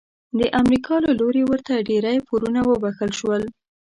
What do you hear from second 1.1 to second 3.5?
لوري ورته ډیری پورونه وبخښل شول.